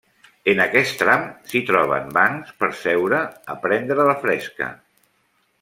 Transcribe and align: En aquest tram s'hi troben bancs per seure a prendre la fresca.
En 0.53 0.61
aquest 0.63 0.95
tram 1.01 1.27
s'hi 1.51 1.61
troben 1.67 2.09
bancs 2.17 2.55
per 2.63 2.71
seure 2.81 3.23
a 3.55 3.59
prendre 3.67 4.11
la 4.13 4.21
fresca. 4.29 4.75